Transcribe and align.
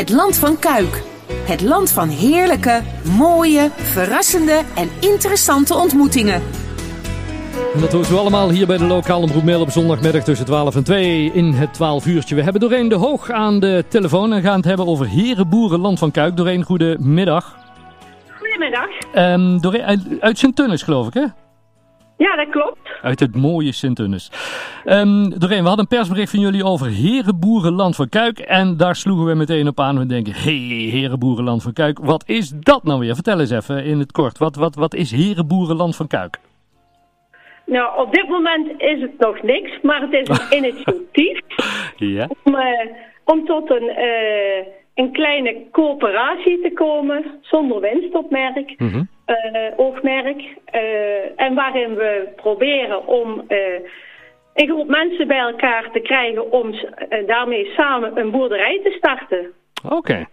Het 0.00 0.10
land 0.10 0.36
van 0.36 0.58
Kuik. 0.58 1.02
Het 1.46 1.60
land 1.60 1.90
van 1.90 2.08
heerlijke, 2.08 2.82
mooie, 3.18 3.70
verrassende 3.76 4.62
en 4.74 4.88
interessante 5.00 5.74
ontmoetingen. 5.74 6.42
En 7.74 7.80
dat 7.80 7.92
hoort 7.92 8.10
u 8.10 8.14
allemaal 8.14 8.50
hier 8.50 8.66
bij 8.66 8.76
de 8.76 8.84
lokale 8.84 9.22
omroep 9.22 9.60
op 9.60 9.70
zondagmiddag 9.70 10.24
tussen 10.24 10.46
12 10.46 10.76
en 10.76 10.84
2 10.84 11.32
in 11.32 11.52
het 11.52 11.74
12 11.74 12.06
uurtje. 12.06 12.34
We 12.34 12.42
hebben 12.42 12.60
Doreen 12.60 12.88
de 12.88 12.94
Hoog 12.94 13.30
aan 13.30 13.60
de 13.60 13.84
telefoon 13.88 14.32
en 14.32 14.42
gaan 14.42 14.56
het 14.56 14.64
hebben 14.64 14.86
over 14.86 15.08
Herenboeren 15.08 15.80
Land 15.80 15.98
van 15.98 16.10
Kuik. 16.10 16.36
Doreen, 16.36 16.62
goedemiddag. 16.62 17.56
Goedemiddag. 18.38 18.88
Um, 19.14 19.60
Doreen, 19.60 19.82
uit, 19.82 20.00
uit 20.20 20.38
Sint-Tunis 20.38 20.82
geloof 20.82 21.06
ik 21.06 21.14
hè? 21.14 21.24
Ja, 22.20 22.36
dat 22.36 22.48
klopt. 22.48 22.78
Uit 23.02 23.20
het 23.20 23.36
mooie 23.36 23.72
Sint-Tunis. 23.72 24.30
Um, 24.84 25.38
Doreen, 25.38 25.62
we 25.62 25.68
hadden 25.68 25.78
een 25.78 25.96
persbericht 25.96 26.30
van 26.30 26.40
jullie 26.40 26.64
over 26.64 26.86
Herenboerenland 26.86 27.96
van 27.96 28.08
Kuik. 28.08 28.38
En 28.38 28.76
daar 28.76 28.96
sloegen 28.96 29.26
we 29.26 29.34
meteen 29.34 29.68
op 29.68 29.80
aan. 29.80 29.98
We 29.98 30.06
denken, 30.06 30.32
hé, 30.32 30.66
hey, 30.66 30.90
Herenboerenland 30.90 31.62
van 31.62 31.72
Kuik. 31.72 31.98
Wat 31.98 32.22
is 32.26 32.48
dat 32.48 32.84
nou 32.84 33.00
weer? 33.00 33.14
Vertel 33.14 33.40
eens 33.40 33.50
even 33.50 33.84
in 33.84 33.98
het 33.98 34.12
kort. 34.12 34.38
Wat, 34.38 34.56
wat, 34.56 34.74
wat 34.74 34.94
is 34.94 35.10
Herenboerenland 35.10 35.96
van 35.96 36.06
Kuik? 36.06 36.38
Nou, 37.66 38.00
op 38.00 38.14
dit 38.14 38.28
moment 38.28 38.80
is 38.80 39.00
het 39.00 39.18
nog 39.18 39.42
niks. 39.42 39.78
Maar 39.82 40.00
het 40.00 40.12
is 40.12 40.28
een 40.28 40.56
initiatief. 40.64 41.40
ja. 41.96 42.28
Om, 42.44 42.54
uh, 42.54 42.62
om 43.24 43.44
tot 43.44 43.70
een... 43.70 43.84
Uh, 43.84 44.79
een 44.94 45.12
kleine 45.12 45.56
coöperatie 45.70 46.60
te 46.60 46.72
komen, 46.72 47.24
zonder 47.40 47.80
winstopmerk, 47.80 48.74
mm 48.76 48.88
-hmm. 48.88 49.08
uh, 49.26 49.60
oogmerk. 49.76 50.38
Uh, 50.38 51.40
en 51.40 51.54
waarin 51.54 51.94
we 51.94 52.28
proberen 52.36 53.06
om 53.06 53.44
uh, 53.48 53.58
een 54.54 54.68
groep 54.68 54.88
mensen 54.88 55.26
bij 55.26 55.38
elkaar 55.38 55.90
te 55.92 56.00
krijgen 56.00 56.52
om 56.52 56.74
daarmee 57.26 57.64
samen 57.76 58.18
een 58.18 58.30
boerderij 58.30 58.80
te 58.82 58.90
starten. 58.98 59.52
Oké. 59.84 59.96
Okay. 59.96 60.26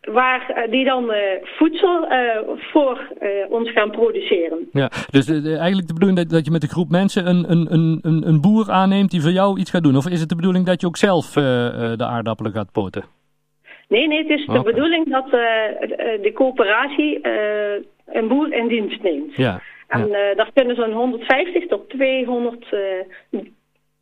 waar 0.00 0.66
die 0.70 0.84
dan 0.84 1.12
voedsel 1.42 2.06
voor 2.56 3.12
ons 3.48 3.70
gaan 3.70 3.90
produceren. 3.90 4.68
Ja, 4.72 4.90
dus 5.10 5.28
eigenlijk 5.28 5.86
de 5.86 5.92
bedoeling 5.92 6.18
dat, 6.18 6.30
dat 6.30 6.44
je 6.44 6.50
met 6.50 6.62
een 6.62 6.68
groep 6.68 6.88
mensen 6.90 7.26
een, 7.26 7.50
een, 7.50 7.98
een, 8.02 8.28
een 8.28 8.40
boer 8.40 8.70
aanneemt 8.70 9.10
die 9.10 9.20
voor 9.20 9.30
jou 9.30 9.58
iets 9.58 9.70
gaat 9.70 9.82
doen? 9.82 9.96
Of 9.96 10.08
is 10.08 10.20
het 10.20 10.28
de 10.28 10.36
bedoeling 10.36 10.66
dat 10.66 10.80
je 10.80 10.86
ook 10.86 10.96
zelf 10.96 11.32
de 11.32 12.04
aardappelen 12.04 12.52
gaat 12.52 12.72
poten? 12.72 13.04
Nee, 13.88 14.06
nee, 14.06 14.18
het 14.18 14.38
is 14.38 14.46
de 14.46 14.62
bedoeling 14.62 15.10
dat 15.10 15.26
uh, 15.26 15.32
de 16.22 16.30
coöperatie 16.34 17.18
uh, 17.22 17.84
een 18.06 18.28
boer 18.28 18.52
in 18.52 18.68
dienst 18.68 19.02
neemt. 19.02 19.34
Ja, 19.34 19.60
en 19.86 20.08
ja. 20.08 20.34
Daar 20.34 20.50
kunnen 20.54 20.76
zo'n 20.76 20.92
150 20.92 21.66
tot 21.66 21.90
200 21.90 22.66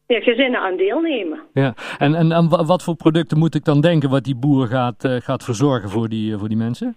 ja, 0.07 0.21
gezinnen 0.21 0.61
aan 0.61 0.77
deelnemen. 0.77 1.41
Ja, 1.53 1.75
en, 1.99 2.15
en, 2.15 2.33
en 2.33 2.49
wat 2.49 2.83
voor 2.83 2.97
producten 2.97 3.39
moet 3.39 3.55
ik 3.55 3.65
dan 3.65 3.81
denken 3.81 4.11
wat 4.11 4.25
die 4.25 4.37
boer 4.37 4.67
gaat, 4.67 5.09
gaat 5.23 5.45
verzorgen 5.45 5.91
voor 5.91 6.09
die, 6.09 6.37
voor 6.37 6.49
die 6.49 6.57
mensen? 6.57 6.97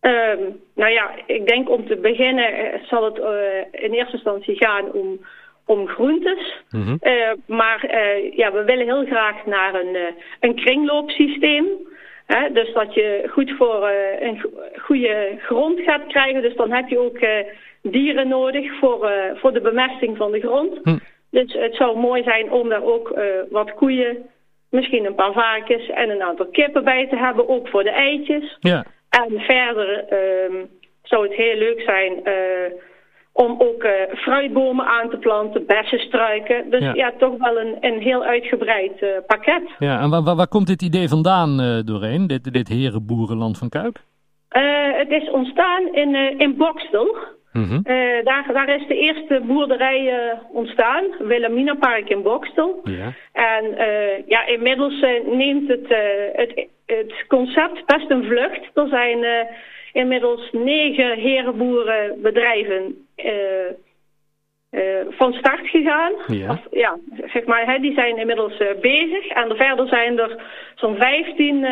Um, 0.00 0.60
nou 0.74 0.92
ja, 0.92 1.10
ik 1.26 1.46
denk 1.46 1.70
om 1.70 1.86
te 1.86 1.96
beginnen 1.96 2.80
zal 2.88 3.04
het 3.04 3.16
in 3.70 3.92
eerste 3.92 4.12
instantie 4.12 4.56
gaan 4.56 4.92
om 4.92 5.18
om 5.66 5.86
groentes. 5.86 6.62
Mm 6.70 6.82
-hmm. 6.82 6.98
maar 7.46 7.86
ja, 8.36 8.52
we 8.52 8.62
willen 8.64 8.86
heel 8.86 9.04
graag 9.04 9.46
naar 9.46 9.74
een, 9.74 9.96
een 10.40 10.54
kringloopsysteem. 10.54 11.66
Hè? 12.26 12.52
Dus 12.52 12.72
dat 12.72 12.94
je 12.94 13.28
goed 13.30 13.52
voor 13.58 13.90
een 14.20 14.44
goede 14.80 15.34
grond 15.38 15.80
gaat 15.80 16.06
krijgen. 16.06 16.42
Dus 16.42 16.54
dan 16.54 16.70
heb 16.70 16.88
je 16.88 16.98
ook 16.98 17.18
dieren 17.82 18.28
nodig 18.28 18.78
voor, 18.78 19.10
voor 19.34 19.52
de 19.52 19.60
bemesting 19.60 20.16
van 20.16 20.30
de 20.32 20.40
grond. 20.40 20.78
Hm. 20.82 20.96
Dus 21.30 21.52
het 21.52 21.74
zou 21.74 21.98
mooi 21.98 22.22
zijn 22.22 22.50
om 22.50 22.68
daar 22.68 22.82
ook 22.82 23.18
wat 23.50 23.74
koeien, 23.74 24.16
misschien 24.70 25.04
een 25.04 25.14
paar 25.14 25.32
varkens 25.32 25.88
en 25.88 26.10
een 26.10 26.22
aantal 26.22 26.46
kippen 26.46 26.84
bij 26.84 27.08
te 27.08 27.16
hebben. 27.16 27.48
Ook 27.48 27.68
voor 27.68 27.82
de 27.82 27.90
eitjes. 27.90 28.56
Ja. 28.60 28.84
En 29.10 29.40
verder 29.40 30.04
zou 31.02 31.22
het 31.28 31.36
heel 31.36 31.56
leuk 31.56 31.80
zijn 31.80 32.22
om 33.42 33.54
ook 33.58 33.84
uh, 33.84 33.90
fruitbomen 34.14 34.86
aan 34.86 35.10
te 35.10 35.16
planten, 35.16 35.66
bessenstruiken. 35.66 36.70
Dus 36.70 36.80
ja, 36.80 36.94
ja 36.94 37.12
toch 37.18 37.38
wel 37.38 37.60
een, 37.60 37.76
een 37.80 38.00
heel 38.00 38.24
uitgebreid 38.24 39.02
uh, 39.02 39.08
pakket. 39.26 39.62
Ja, 39.78 40.00
en 40.00 40.10
waar, 40.10 40.22
waar, 40.22 40.36
waar, 40.36 40.48
komt 40.48 40.66
dit 40.66 40.82
idee 40.82 41.08
vandaan 41.08 41.60
uh, 41.60 41.78
doorheen, 41.84 42.26
dit, 42.26 42.52
dit 42.52 42.68
herenboerenland 42.68 43.58
van 43.58 43.68
Kuik? 43.68 44.00
het 44.92 45.10
is 45.10 45.30
ontstaan 45.30 45.94
in, 45.94 46.38
in 46.38 46.56
Bokstel. 46.56 47.16
-hmm. 47.52 47.82
daar, 48.24 48.50
daar 48.52 48.68
is 48.68 48.86
de 48.88 48.94
eerste 48.94 49.42
boerderij 49.46 50.12
ontstaan, 50.52 51.04
Wilhelmina 51.18 51.74
Park 51.74 52.08
in 52.08 52.22
Bokstel. 52.22 52.80
Ja. 52.84 53.14
En 53.32 53.64
ja, 54.26 54.46
inmiddels 54.46 55.04
neemt 55.26 55.68
het, 55.68 55.86
het, 56.32 56.66
het 56.86 57.24
concept 57.28 57.86
best 57.86 58.10
een 58.10 58.24
vlucht. 58.24 58.70
Er 58.74 58.88
zijn 58.88 59.24
inmiddels 59.92 60.48
negen 60.52 61.18
herenboerenbedrijven 61.18 63.06
van 65.08 65.32
start 65.32 65.68
gegaan. 65.68 66.12
Ja. 66.26 66.50
Of, 66.50 66.60
ja 66.70 66.98
zeg 67.32 67.44
maar, 67.44 67.66
hè, 67.66 67.78
die 67.78 67.94
zijn 67.94 68.16
inmiddels 68.16 68.60
uh, 68.60 68.68
bezig. 68.80 69.26
En 69.26 69.56
verder 69.56 69.88
zijn 69.88 70.18
er 70.18 70.42
zo'n 70.74 70.96
15 70.96 71.66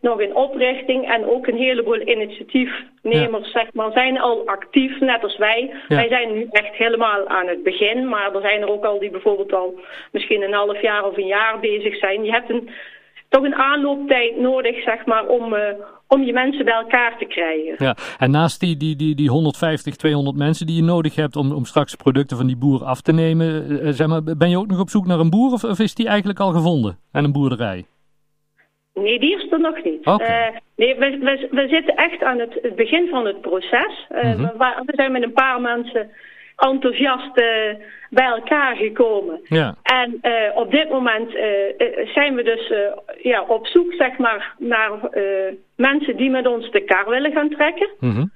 nog 0.00 0.20
in 0.20 0.34
oprichting. 0.34 1.10
En 1.10 1.26
ook 1.26 1.46
een 1.46 1.56
heleboel 1.56 2.00
initiatiefnemers 2.00 3.52
ja. 3.52 3.60
zeg 3.60 3.72
maar, 3.72 3.92
zijn 3.92 4.20
al 4.20 4.46
actief, 4.46 5.00
net 5.00 5.22
als 5.22 5.36
wij. 5.36 5.74
Ja. 5.88 5.96
Wij 5.96 6.08
zijn 6.08 6.34
nu 6.34 6.46
echt 6.50 6.74
helemaal 6.74 7.28
aan 7.28 7.48
het 7.48 7.62
begin. 7.62 8.08
Maar 8.08 8.34
er 8.34 8.40
zijn 8.40 8.62
er 8.62 8.68
ook 8.68 8.84
al 8.84 8.98
die 8.98 9.10
bijvoorbeeld 9.10 9.52
al 9.52 9.80
misschien 10.12 10.42
een 10.42 10.52
half 10.52 10.82
jaar 10.82 11.04
of 11.04 11.16
een 11.16 11.26
jaar 11.26 11.60
bezig 11.60 11.96
zijn. 11.96 12.24
Je 12.24 12.30
hebt 12.30 12.50
een, 12.50 12.70
toch 13.36 13.44
een 13.44 13.54
aanlooptijd 13.54 14.40
nodig 14.40 14.82
zeg 14.82 15.06
maar, 15.06 15.26
om 15.26 15.54
om 16.08 16.22
je 16.22 16.32
mensen 16.32 16.64
bij 16.64 16.74
elkaar 16.74 17.18
te 17.18 17.24
krijgen. 17.24 17.74
Ja, 17.78 17.96
en 18.18 18.30
naast 18.30 18.60
die, 18.60 18.76
die, 18.76 18.96
die, 18.96 19.14
die 19.14 19.30
150, 19.30 19.96
200 19.96 20.36
mensen 20.36 20.66
die 20.66 20.76
je 20.76 20.82
nodig 20.82 21.14
hebt 21.14 21.36
om, 21.36 21.52
om 21.52 21.64
straks 21.64 21.94
producten 21.94 22.36
van 22.36 22.46
die 22.46 22.56
boer 22.56 22.84
af 22.84 23.00
te 23.00 23.12
nemen, 23.12 23.70
uh, 23.70 23.88
zeg 23.90 24.06
maar, 24.06 24.22
ben 24.22 24.50
je 24.50 24.58
ook 24.58 24.66
nog 24.66 24.80
op 24.80 24.88
zoek 24.88 25.06
naar 25.06 25.18
een 25.18 25.30
boer 25.30 25.52
of, 25.52 25.64
of 25.64 25.78
is 25.78 25.94
die 25.94 26.08
eigenlijk 26.08 26.40
al 26.40 26.52
gevonden 26.52 26.98
en 27.12 27.24
een 27.24 27.32
boerderij? 27.32 27.84
Nee, 28.94 29.18
die 29.18 29.36
is 29.36 29.52
er 29.52 29.60
nog 29.60 29.84
niet. 29.84 30.06
Okay. 30.06 30.48
Uh, 30.48 30.56
nee, 30.76 30.94
we, 30.94 31.18
we, 31.18 31.48
we 31.50 31.68
zitten 31.68 31.96
echt 31.96 32.22
aan 32.22 32.38
het, 32.38 32.58
het 32.62 32.76
begin 32.76 33.08
van 33.08 33.26
het 33.26 33.40
proces. 33.40 34.06
Uh, 34.10 34.24
mm 34.24 34.32
-hmm. 34.32 34.52
we, 34.58 34.82
we 34.86 34.92
zijn 34.96 35.12
met 35.12 35.22
een 35.22 35.32
paar 35.32 35.60
mensen 35.60 36.10
enthousiast 36.56 37.38
uh, 37.38 37.44
bij 38.10 38.26
elkaar 38.26 38.76
gekomen. 38.76 39.40
Ja. 39.42 39.74
En 39.82 40.18
uh, 40.22 40.32
op 40.54 40.70
dit 40.70 40.90
moment 40.90 41.34
uh, 41.34 41.42
zijn 42.14 42.34
we 42.34 42.42
dus 42.42 42.72
ja, 43.22 43.42
op 43.42 43.66
zoek 43.66 43.92
zeg 43.92 44.18
maar, 44.18 44.54
naar 44.58 44.90
mensen 45.76 46.16
die 46.16 46.30
met 46.30 46.46
ons 46.46 46.70
de 46.70 46.80
kar 46.80 47.08
willen 47.08 47.32
gaan 47.32 47.50
trekken. 47.50 47.88
Mm 48.00 48.10
-hmm. 48.10 48.30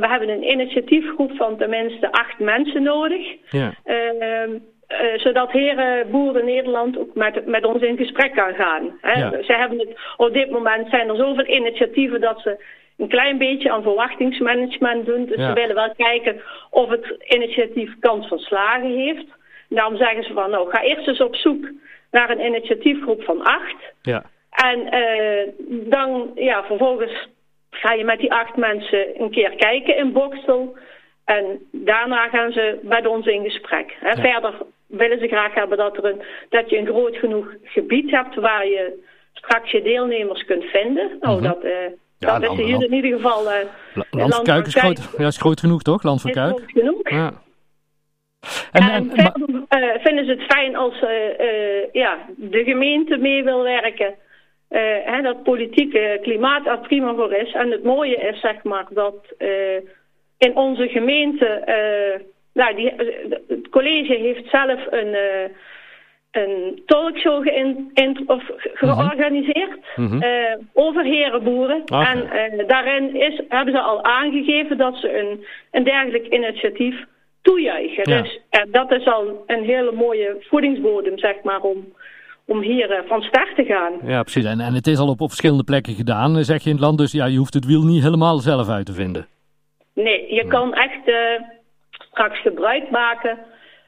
we 0.00 0.06
hebben 0.08 0.28
een 0.28 0.50
initiatiefgroep 0.50 1.36
van 1.36 1.56
tenminste 1.56 2.12
acht 2.12 2.38
mensen 2.38 2.82
nodig. 2.82 3.26
Ja. 3.50 3.74
zodat 5.16 5.52
heren 5.52 6.10
boeren 6.10 6.44
Nederland 6.44 6.98
ook 6.98 7.14
met, 7.14 7.46
met 7.46 7.64
ons 7.64 7.82
in 7.82 7.96
gesprek 7.96 8.34
kan 8.34 8.54
gaan. 8.54 8.98
Hè? 9.00 9.20
Ja. 9.20 9.42
Ze 9.42 9.52
hebben 9.52 9.78
het, 9.78 9.88
op 10.16 10.32
dit 10.32 10.50
moment 10.50 10.88
zijn 10.90 11.08
er 11.08 11.16
zoveel 11.16 11.46
initiatieven 11.46 12.20
dat 12.20 12.40
ze 12.40 12.64
een 12.96 13.08
klein 13.08 13.38
beetje 13.38 13.70
aan 13.70 13.82
verwachtingsmanagement 13.82 15.06
doen. 15.06 15.24
Dus 15.26 15.36
Ja. 15.36 15.48
we 15.48 15.60
willen 15.60 15.74
wel 15.74 15.94
kijken 15.96 16.40
of 16.70 16.88
het 16.88 17.16
initiatief 17.28 17.98
kans 18.00 18.28
van 18.28 18.38
slagen 18.38 18.98
heeft. 18.98 19.24
Daarom 19.68 19.96
zeggen 19.96 20.22
ze 20.24 20.32
van, 20.32 20.50
nou, 20.50 20.70
ga 20.70 20.82
eerst 20.82 21.06
eens 21.08 21.20
op 21.20 21.36
zoek 21.36 21.70
naar 22.10 22.30
een 22.30 22.44
initiatiefgroep 22.44 23.22
van 23.22 23.42
acht. 23.42 23.76
Ja. 24.02 24.24
En 24.50 24.78
uh, 24.94 25.52
dan, 25.90 26.30
ja, 26.34 26.64
vervolgens 26.64 27.28
ga 27.70 27.92
je 27.92 28.04
met 28.04 28.18
die 28.18 28.32
acht 28.32 28.56
mensen 28.56 29.20
een 29.22 29.30
keer 29.30 29.50
kijken 29.56 29.96
in 29.96 30.12
Bokstel. 30.12 30.76
En 31.24 31.58
daarna 31.72 32.28
gaan 32.28 32.52
ze 32.52 32.78
met 32.82 33.06
ons 33.06 33.26
in 33.26 33.42
gesprek. 33.44 33.96
Hè. 34.00 34.08
Ja. 34.08 34.14
Verder 34.32 34.54
willen 34.86 35.18
ze 35.18 35.26
graag 35.28 35.54
hebben 35.54 35.78
dat, 35.78 35.96
er 35.96 36.04
een, 36.04 36.22
dat 36.48 36.70
je 36.70 36.78
een 36.78 36.86
groot 36.86 37.16
genoeg 37.16 37.54
gebied 37.62 38.10
hebt 38.10 38.34
waar 38.34 38.66
je 38.66 39.02
straks 39.32 39.70
je 39.70 39.82
deelnemers 39.82 40.44
kunt 40.44 40.64
vinden. 40.64 41.16
Nou, 41.20 41.40
Mhm. 41.40 41.44
dat, 41.48 41.64
uh, 41.64 41.72
Ja, 42.26 42.38
dat 42.38 42.48
land- 42.48 42.58
is 42.60 42.64
hier 42.64 42.74
land- 42.74 42.84
in 42.90 42.92
ieder 42.94 43.12
geval... 43.16 43.44
Uh, 43.44 43.52
Land 44.10 44.34
van 44.34 44.44
Kuik 44.44 44.66
is 44.66 44.74
groot, 44.74 45.00
ja, 45.18 45.26
is 45.26 45.36
groot 45.36 45.60
genoeg 45.60 45.82
toch? 45.82 46.02
Land 46.02 46.20
van 46.20 46.30
is 46.30 46.36
Kuik. 46.36 46.56
groot 46.56 46.70
genoeg. 46.70 47.10
Ja. 47.10 47.32
En, 48.72 48.82
En, 48.82 48.90
en, 48.90 49.06
maar- 49.06 49.32
verder 49.68 49.94
eh, 49.94 50.02
vinden 50.04 50.24
ze 50.24 50.30
het 50.30 50.42
fijn 50.42 50.76
als 50.76 51.00
eh, 51.00 51.40
eh, 51.40 51.84
ja, 51.92 52.18
de 52.36 52.64
gemeente 52.64 53.16
mee 53.16 53.44
wil 53.44 53.62
werken. 53.62 54.14
Eh, 54.68 54.80
hè, 55.04 55.22
dat 55.22 55.42
politieke 55.42 56.18
klimaat 56.22 56.66
er 56.66 56.78
prima 56.78 57.14
voor 57.14 57.32
is. 57.34 57.52
En 57.52 57.70
het 57.70 57.84
mooie 57.84 58.16
is 58.16 58.40
zeg 58.40 58.62
maar 58.62 58.86
dat 58.90 59.14
eh, 59.38 59.76
in 60.38 60.56
onze 60.56 60.88
gemeente... 60.88 61.46
eh, 61.46 62.20
nou, 62.52 62.74
die, 62.74 62.92
het 63.48 63.68
college 63.70 64.14
heeft 64.14 64.50
zelf 64.50 64.80
een, 64.90 65.14
eh, 65.14 65.50
een 66.34 66.82
talkshow 66.86 67.46
in, 67.46 67.92
of 68.26 68.42
georganiseerd 68.74 69.78
Mhm. 69.96 70.22
eh, 70.22 70.56
over 70.72 71.04
herenboeren. 71.04 71.80
Oké. 71.82 72.04
En 72.04 72.30
eh, 72.30 72.68
daarin 72.68 73.14
is, 73.16 73.40
hebben 73.48 73.74
ze 73.74 73.80
al 73.80 74.04
aangegeven 74.04 74.76
dat 74.78 74.96
ze 74.96 75.18
een, 75.18 75.44
een 75.70 75.84
dergelijk 75.84 76.26
initiatief 76.26 77.04
toejuichen. 77.42 78.10
Ja. 78.10 78.22
Dus 78.22 78.40
eh, 78.50 78.62
dat 78.70 78.92
is 78.92 79.06
al 79.06 79.42
een 79.46 79.64
hele 79.64 79.92
mooie 79.92 80.36
voedingsbodem, 80.40 81.18
zeg 81.18 81.34
maar, 81.42 81.60
om, 81.60 81.92
om 82.46 82.60
hier 82.60 83.02
van 83.06 83.22
start 83.22 83.54
te 83.56 83.64
gaan. 83.64 83.92
Ja, 84.04 84.22
precies. 84.22 84.44
En, 84.44 84.60
en 84.60 84.74
het 84.74 84.86
is 84.86 84.98
al 84.98 85.08
op, 85.08 85.20
op 85.20 85.28
verschillende 85.28 85.64
plekken 85.64 85.94
gedaan, 85.94 86.44
zeg 86.44 86.62
je 86.62 86.68
in 86.70 86.76
het 86.76 86.84
land. 86.84 86.98
Dus 86.98 87.12
ja, 87.12 87.24
je 87.26 87.38
hoeft 87.38 87.54
het 87.54 87.66
wiel 87.66 87.82
niet 87.82 88.02
helemaal 88.02 88.38
zelf 88.38 88.68
uit 88.68 88.86
te 88.86 88.92
vinden. 88.92 89.26
Nee, 89.94 90.34
je 90.34 90.46
kan 90.46 90.74
echt 90.74 91.00
straks 92.10 92.40
gebruik 92.40 92.90
maken 92.90 93.38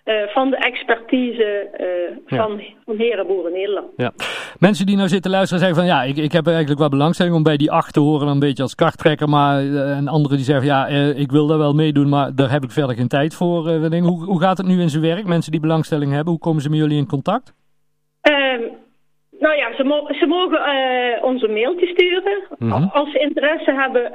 uh, 0.07 0.27
van 0.27 0.51
de 0.51 0.57
expertise 0.57 1.69
uh, 1.81 2.39
van, 2.39 2.57
ja. 2.59 2.65
van 2.85 2.97
Herenboeren 2.97 3.53
Nederland. 3.53 3.87
Ja. 3.97 4.13
Mensen 4.59 4.87
die 4.87 4.97
nou 4.97 5.09
zitten 5.09 5.31
luisteren 5.31 5.59
zeggen 5.59 5.79
van 5.79 5.87
ja, 5.87 6.03
ik, 6.03 6.17
ik 6.17 6.33
heb 6.33 6.47
eigenlijk 6.47 6.79
wel 6.79 6.89
belangstelling 6.89 7.35
om 7.35 7.43
bij 7.43 7.57
die 7.57 7.71
acht 7.71 7.93
te 7.93 8.01
horen 8.01 8.29
een 8.29 8.39
beetje 8.39 8.63
als 8.63 8.75
karttrekker. 8.75 9.29
Maar 9.29 9.63
uh, 9.63 9.97
en 9.97 10.09
anderen 10.09 10.37
die 10.37 10.47
zeggen 10.47 10.67
ja, 10.67 10.87
ik 11.17 11.31
wil 11.31 11.47
daar 11.47 11.59
wel 11.59 11.75
meedoen, 11.75 12.09
maar 12.09 12.35
daar 12.35 12.51
heb 12.51 12.63
ik 12.63 12.71
verder 12.71 12.97
geen 12.97 13.09
tijd 13.09 13.35
voor. 13.35 13.71
hoe, 13.71 14.25
hoe 14.25 14.41
gaat 14.41 14.59
het 14.59 14.67
nu 14.67 14.81
in 14.81 14.89
zijn 14.89 15.03
werk? 15.03 15.27
Mensen 15.27 15.53
die 15.53 15.61
belangstelling 15.61 16.13
hebben, 16.13 16.33
hoe 16.33 16.43
komen 16.43 16.63
ze 16.63 16.71
met 16.71 16.79
jullie 16.79 16.99
in 16.99 17.07
contact? 17.07 17.55
Ehm, 18.21 18.63
nou 19.39 19.57
ja, 19.57 19.75
ze, 19.77 19.85
mo 19.85 20.07
ze 20.13 20.27
mogen 20.27 20.61
ons 21.23 21.43
een 21.43 21.53
mailtje 21.53 21.87
sturen. 21.87 22.43
Mm 22.59 22.71
-hmm. 22.71 22.91
Als 22.93 23.13
ze 23.13 23.19
interesse 23.19 23.73
hebben 23.73 24.13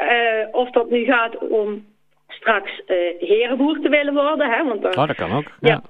of 0.51 0.69
dat 0.69 0.89
nu 0.89 1.03
gaat 1.03 1.37
om 1.37 1.83
straks 2.33 2.81
uh, 2.87 2.97
herenboer 3.19 3.79
te 3.79 3.89
willen 3.89 4.13
worden. 4.13 4.49
Hè, 4.49 4.63
want 4.63 4.81
dan, 4.81 4.97
oh, 4.97 5.07
dat 5.07 5.15
kan 5.15 5.31
ook. 5.31 5.51
Ja. 5.59 5.81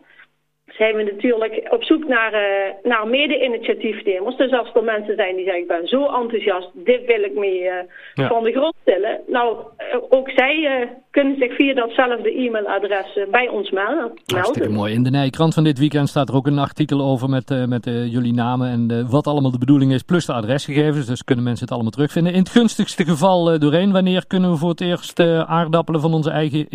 zijn 0.77 0.95
we 0.95 1.04
natuurlijk 1.04 1.68
op 1.69 1.83
zoek 1.83 2.07
naar, 2.07 2.33
uh, 2.33 2.74
naar 2.83 3.07
mede-initiatiefnemers. 3.07 4.38
Dus 4.38 4.51
als 4.51 4.72
er 4.74 4.83
mensen 4.83 5.16
zijn 5.16 5.36
die 5.36 5.44
zeggen, 5.44 5.62
ik 5.62 5.68
ben 5.68 5.88
zo 5.88 6.06
enthousiast, 6.06 6.69
dit 6.74 7.06
wil 7.06 7.24
ik 7.24 7.33
mee 7.33 7.62
uh, 7.62 7.72
ja. 8.13 8.27
van 8.27 8.44
de 8.44 8.51
grond 8.51 8.75
stellen. 8.81 9.19
Nou, 9.27 9.57
uh, 9.57 10.01
ook 10.10 10.30
zij 10.30 10.89
kunnen 11.12 11.36
zich 11.39 11.56
via 11.56 11.74
datzelfde 11.74 12.38
e-mailadres 12.38 13.19
bij 13.31 13.48
ons 13.48 13.72
melden. 13.72 14.12
Hartstikke 14.25 14.69
mooi. 14.69 14.94
In 14.94 15.04
de 15.04 15.10
Nijkrant 15.10 15.54
van 15.54 15.63
dit 15.63 15.80
weekend 15.80 16.10
staat 16.10 16.30
er 16.30 16.36
ook 16.36 16.48
een 16.48 16.60
artikel 16.60 17.01
over 17.01 17.30
met, 17.30 17.68
met 17.68 17.86
jullie 17.86 18.33
namen 18.33 18.69
en 18.69 19.10
wat 19.10 19.27
allemaal 19.27 19.51
de 19.51 19.57
bedoeling 19.57 19.94
is, 19.94 20.01
plus 20.01 20.25
de 20.25 20.33
adresgegevens. 20.33 21.06
Dus 21.06 21.24
kunnen 21.24 21.44
mensen 21.44 21.63
het 21.63 21.74
allemaal 21.74 21.92
terugvinden. 21.92 22.33
In 22.33 22.39
het 22.39 22.50
gunstigste 22.50 23.06
geval 23.06 23.60
doorheen, 23.60 23.92
wanneer 23.92 24.27
kunnen 24.27 24.51
we 24.51 24.57
voor 24.57 24.69
het 24.69 24.81
eerst 24.81 25.19
aardappelen 25.45 26.01
van 26.01 26.13
onze 26.13 26.30
eigen 26.30 26.66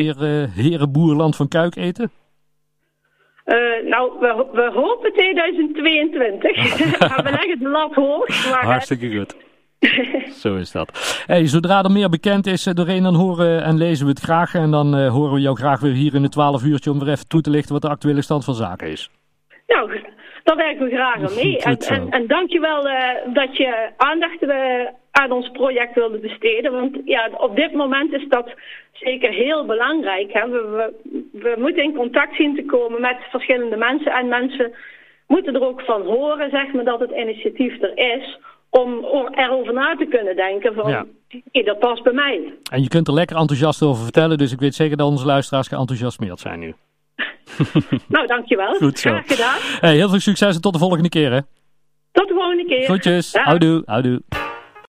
herenboerland 0.54 1.36
van 1.36 1.48
Kuik 1.48 1.76
eten? 1.76 2.10
Uh, 3.50 3.90
nou, 3.90 4.12
we, 4.20 4.46
we, 4.52 4.70
hopen 4.74 5.12
2022. 5.12 6.56
we 7.24 7.30
leggen 7.30 7.58
de 7.58 7.68
lat 7.68 7.94
hoog. 7.94 8.50
Maar, 8.50 8.64
Hartstikke 8.64 9.16
goed. 9.16 9.36
Zo 10.32 10.56
is 10.56 10.70
dat. 10.70 11.22
Hey, 11.26 11.46
zodra 11.46 11.82
er 11.82 11.90
meer 11.90 12.08
bekend 12.08 12.46
is 12.46 12.66
uh, 12.66 12.74
doorheen, 12.74 13.02
dan 13.02 13.14
horen 13.14 13.62
en 13.62 13.76
lezen 13.76 14.04
we 14.06 14.10
het 14.10 14.20
graag. 14.20 14.54
En 14.54 14.70
dan 14.70 14.98
uh, 14.98 15.10
horen 15.10 15.34
we 15.34 15.40
jou 15.40 15.56
graag 15.56 15.80
weer 15.80 15.92
hier 15.92 16.14
in 16.14 16.22
het 16.22 16.32
12 16.32 16.64
uurtje 16.64 16.90
om 16.90 16.98
weer 16.98 17.08
even 17.08 17.28
toe 17.28 17.40
te 17.40 17.50
lichten 17.50 17.72
wat 17.72 17.82
de 17.82 17.88
actuele 17.88 18.22
stand 18.22 18.44
van 18.44 18.54
zaken 18.54 18.90
is. 18.90 19.10
Nou, 19.66 20.00
daar 20.44 20.56
werken 20.56 20.84
we 20.84 20.94
graag 20.94 21.14
aan 21.14 21.34
mee. 21.34 21.58
en, 21.58 21.78
en, 21.78 22.10
en 22.10 22.26
dankjewel 22.26 22.86
uh, 22.86 23.34
dat 23.34 23.56
je 23.56 23.90
aandacht 23.96 24.40
aan 25.10 25.32
ons 25.32 25.50
project 25.50 25.94
wilde 25.94 26.18
besteden. 26.18 26.72
Want 26.72 26.98
ja, 27.04 27.30
op 27.36 27.56
dit 27.56 27.72
moment 27.72 28.12
is 28.12 28.28
dat 28.28 28.54
zeker 28.92 29.30
heel 29.30 29.66
belangrijk. 29.66 30.32
Hè? 30.32 30.48
We, 30.48 30.60
we, 31.02 31.28
we, 31.32 31.54
moeten 31.58 31.82
in 31.82 31.94
contact 31.94 32.36
zien 32.36 32.54
te 32.56 32.64
komen 32.64 33.00
met 33.00 33.16
verschillende 33.30 33.76
mensen. 33.76 34.12
En 34.12 34.28
mensen 34.28 34.72
moeten 35.26 35.54
er 35.54 35.66
ook 35.66 35.80
van 35.80 36.02
horen, 36.02 36.50
zeg 36.50 36.72
maar, 36.72 36.84
dat 36.84 37.00
het 37.00 37.10
initiatief 37.10 37.82
er 37.82 37.98
is. 37.98 38.38
Om 38.70 39.04
erover 39.30 39.72
na 39.72 39.96
te 39.96 40.06
kunnen 40.06 40.36
denken 40.36 40.74
van, 40.74 40.90
ja. 40.90 41.06
dat 41.62 41.78
past 41.78 42.02
bij 42.02 42.12
mij. 42.12 42.52
En 42.70 42.82
je 42.82 42.88
kunt 42.88 43.08
er 43.08 43.14
lekker 43.14 43.36
enthousiast 43.36 43.82
over 43.82 44.02
vertellen. 44.02 44.38
Dus 44.38 44.52
ik 44.52 44.60
weet 44.60 44.74
zeker 44.74 44.96
dat 44.96 45.08
onze 45.08 45.26
luisteraars 45.26 45.68
geenthousiasmeerd 45.68 46.40
zijn 46.40 46.58
nu. 46.58 46.74
nou, 48.08 48.26
dankjewel. 48.26 48.74
Goed 48.74 48.98
zo. 48.98 49.10
Graag 49.10 49.26
gedaan. 49.26 49.58
Hey, 49.80 49.94
heel 49.94 50.08
veel 50.08 50.20
succes 50.20 50.54
en 50.54 50.60
tot 50.60 50.72
de 50.72 50.78
volgende 50.78 51.08
keer, 51.08 51.32
hè. 51.32 51.40
Tot 52.12 52.28
de 52.28 52.34
volgende 52.34 52.64
keer. 52.64 52.84
Groetjes. 52.84 53.34
Houdoe. 53.34 53.82
Houdoe. 53.86 54.20